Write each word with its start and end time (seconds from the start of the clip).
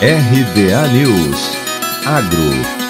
RBA 0.00 0.92
News. 0.92 1.56
Agro 2.04 2.85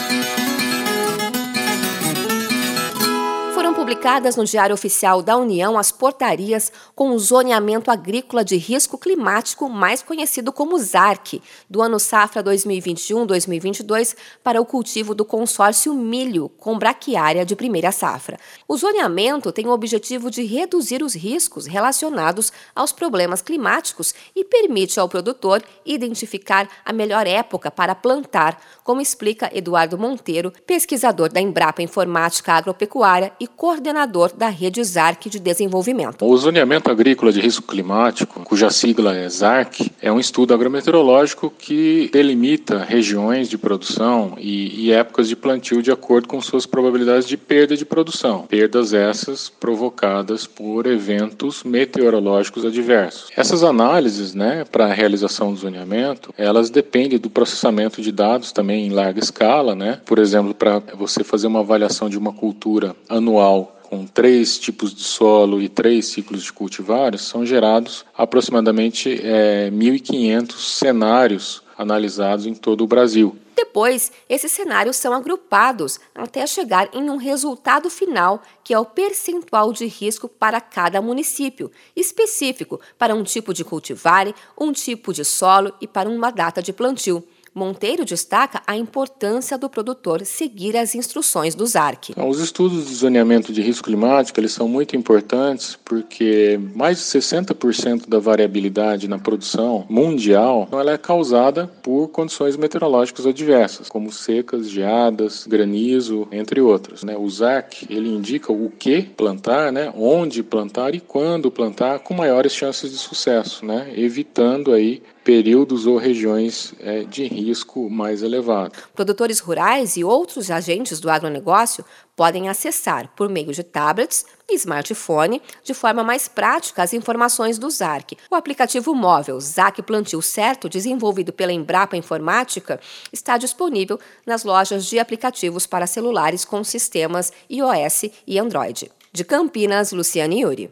publicadas 3.87 4.35
no 4.35 4.45
Diário 4.45 4.75
Oficial 4.75 5.23
da 5.23 5.37
União 5.37 5.79
as 5.79 5.93
portarias 5.93 6.73
com 6.93 7.11
o 7.11 7.19
zoneamento 7.21 7.89
agrícola 7.89 8.45
de 8.45 8.57
risco 8.57 8.99
climático, 8.99 9.69
mais 9.69 10.03
conhecido 10.03 10.53
como 10.53 10.77
ZARC, 10.77 11.41
do 11.71 11.81
ano 11.81 12.01
safra 12.01 12.43
2021-2022 12.43 14.17
para 14.43 14.61
o 14.61 14.67
cultivo 14.67 15.15
do 15.15 15.25
consórcio 15.25 15.95
milho 15.95 16.49
com 16.59 16.77
braquiária 16.77 17.47
de 17.47 17.55
primeira 17.55 17.93
safra. 17.93 18.41
O 18.67 18.77
zoneamento 18.77 19.53
tem 19.53 19.69
o 19.69 19.71
objetivo 19.71 20.33
de 20.33 20.43
reduzir 20.43 21.01
os 21.01 21.15
riscos 21.15 21.67
relacionados 21.67 22.53
aos 22.75 22.91
problemas 22.91 23.41
climáticos 23.41 24.13
e 24.35 24.43
permite 24.43 24.99
ao 24.99 25.09
produtor 25.09 25.63
identificar 25.85 26.69
a 26.85 26.93
melhor 26.93 27.25
época 27.25 27.71
para 27.71 27.95
plantar, 27.95 28.61
como 28.83 29.01
explica 29.01 29.49
Eduardo 29.57 29.97
Monteiro, 29.97 30.53
pesquisador 30.67 31.33
da 31.33 31.41
Embrapa 31.41 31.83
Informática 31.83 32.53
Agropecuária 32.53 33.31
e 33.39 33.47
coordenador 33.47 33.76
coordenador 33.77 34.33
da 34.35 34.49
rede 34.49 34.83
ZARC 34.83 35.29
de 35.29 35.39
desenvolvimento. 35.39 36.25
O 36.25 36.37
zoneamento 36.37 36.91
agrícola 36.91 37.31
de 37.31 37.41
risco 37.41 37.67
climático, 37.67 38.41
cuja 38.41 38.71
sigla 38.71 39.15
é 39.15 39.29
ZARC, 39.29 39.93
é 40.01 40.11
um 40.11 40.19
estudo 40.19 40.55
agrometeorológico 40.55 41.51
que 41.51 42.09
delimita 42.11 42.83
regiões 42.83 43.51
de 43.51 43.59
produção 43.59 44.35
e, 44.39 44.87
e 44.87 44.93
épocas 44.93 45.29
de 45.29 45.37
plantio 45.37 45.83
de 45.83 45.93
acordo 45.93 46.27
com 46.27 46.41
suas 46.41 46.65
probabilidades 46.65 47.29
de 47.29 47.37
perda 47.37 47.77
de 47.77 47.85
produção. 47.85 48.47
Perdas 48.47 48.95
essas 48.95 49.51
provocadas 49.51 50.47
por 50.47 50.87
eventos 50.87 51.63
meteorológicos 51.63 52.65
adversos. 52.65 53.31
Essas 53.37 53.63
análises, 53.63 54.33
né, 54.33 54.65
para 54.65 54.87
a 54.87 54.93
realização 54.95 55.53
do 55.53 55.59
zoneamento, 55.59 56.33
elas 56.39 56.71
dependem 56.71 57.19
do 57.19 57.29
processamento 57.29 58.01
de 58.01 58.11
dados 58.11 58.53
também 58.53 58.87
em 58.87 58.91
larga 58.91 59.21
escala, 59.21 59.75
né? 59.75 60.01
Por 60.07 60.19
exemplo, 60.19 60.55
para 60.55 60.79
você 60.95 61.23
fazer 61.23 61.47
uma 61.47 61.61
avaliação 61.61 62.09
de 62.09 62.17
uma 62.17 62.33
cultura 62.33 62.97
anual 63.09 63.66
com 63.89 64.07
três 64.07 64.59
tipos 64.59 64.95
de 64.95 65.03
solo 65.03 65.63
e 65.63 65.69
três 65.69 66.07
ciclos 66.07 66.43
de 66.43 66.53
cultivares, 66.53 67.23
são 67.23 67.47
gerados 67.47 68.05
aproximadamente 68.17 69.21
é, 69.23 69.71
1.500 69.71 70.53
cenários 70.53 71.63
analisados 71.79 72.47
em 72.47 72.55
todo 72.55 72.83
o 72.83 72.87
Brasil. 72.87 73.37
Depois, 73.55 74.13
esses 74.29 74.53
cenários 74.53 74.97
são 74.97 75.13
agrupados 75.15 75.99
até 76.15 76.47
chegar 76.47 76.89
em 76.93 77.09
um 77.09 77.17
resultado 77.17 77.89
final, 77.89 78.43
que 78.63 78.75
é 78.75 78.79
o 78.79 78.85
percentual 78.85 79.73
de 79.73 79.87
risco 79.87 80.29
para 80.29 80.61
cada 80.61 81.01
município, 81.01 81.71
específico 81.95 82.81
para 82.99 83.15
um 83.15 83.23
tipo 83.23 83.55
de 83.55 83.65
cultivar, 83.65 84.27
um 84.59 84.73
tipo 84.73 85.13
de 85.13 85.25
solo 85.25 85.73
e 85.81 85.87
para 85.87 86.09
uma 86.09 86.31
data 86.31 86.63
de 86.63 86.73
plantio. 86.73 87.27
Monteiro 87.57 88.05
destaca 88.05 88.63
a 88.67 88.77
importância 88.77 89.57
do 89.57 89.71
produtor 89.71 90.27
seguir 90.27 90.77
as 90.77 90.95
instruções 90.95 91.55
do 91.55 91.65
ZARC. 91.65 92.11
Então, 92.11 92.29
os 92.29 92.39
estudos 92.39 92.87
de 92.87 92.95
zoneamento 92.95 93.51
de 93.51 93.63
risco 93.63 93.87
climático 93.87 94.39
eles 94.39 94.53
são 94.53 94.69
muito 94.69 94.95
importantes 94.95 95.79
porque 95.83 96.61
mais 96.75 96.99
de 96.99 97.05
60% 97.05 98.07
da 98.07 98.19
variabilidade 98.19 99.09
na 99.09 99.19
produção 99.19 99.87
mundial 99.89 100.69
ela 100.71 100.93
é 100.93 100.99
causada 100.99 101.67
por 101.83 102.09
condições 102.09 102.59
meteorológicas 102.59 103.27
adversas, 103.27 103.89
como 103.89 104.13
secas, 104.13 104.69
geadas, 104.69 105.47
granizo, 105.47 106.29
entre 106.31 106.61
outros. 106.61 107.03
Né? 107.05 107.17
O 107.17 107.27
ZARC 107.31 107.87
ele 107.89 108.11
indica 108.11 108.53
o 108.53 108.69
que 108.69 109.01
plantar, 109.01 109.73
né? 109.73 109.91
onde 109.97 110.43
plantar 110.43 110.95
e 110.95 111.01
quando 111.01 111.51
plantar 111.51 112.01
com 112.01 112.13
maiores 112.13 112.53
chances 112.53 112.91
de 112.91 112.99
sucesso, 112.99 113.65
né? 113.65 113.95
evitando 113.97 114.75
aí 114.75 115.03
períodos 115.27 115.89
ou 115.89 115.97
regiões 115.97 116.73
é, 116.79 117.03
de 117.03 117.27
risco 117.27 117.91
mais 117.91 118.23
elevado. 118.23 118.79
Produtores 118.95 119.41
rurais 119.41 119.97
e 119.97 120.05
outros 120.05 120.53
agentes 120.53 121.01
do 121.01 121.11
agronegócio 121.11 121.85
podem 122.15 122.49
acessar, 122.49 123.11
por 123.17 123.29
meio 123.29 123.53
de 123.53 123.65
tablets 123.65 124.25
e 124.49 124.55
smartphone, 124.55 125.43
de 125.65 125.75
forma 125.75 126.05
mais 126.05 126.29
prática 126.29 126.85
as 126.85 126.93
informações 126.93 127.59
do 127.59 127.69
ZARC. 127.69 128.17
O 128.31 128.37
aplicativo 128.37 128.95
móvel 128.95 129.41
ZAC 129.41 129.83
Plantio 129.83 130.23
Certo, 130.23 130.69
desenvolvido 130.69 131.33
pela 131.33 131.53
Embrapa 131.53 131.97
Informática, 131.97 132.79
está 133.13 133.37
disponível 133.37 133.99
nas 134.25 134.45
lojas 134.45 134.87
de 134.87 135.01
aplicativos 135.01 135.67
para 135.67 135.89
celulares 135.89 136.45
com 136.45 136.63
sistemas 136.63 137.33
iOS 137.51 138.05
e 138.25 138.39
Android. 138.39 138.93
De 139.13 139.25
Campinas, 139.25 139.93
Luciane 139.93 140.43
Yuri. 140.43 140.65